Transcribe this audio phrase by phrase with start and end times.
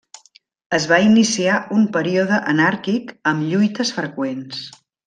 [0.77, 4.69] Es va iniciar un període anàrquic amb lluites freqüents.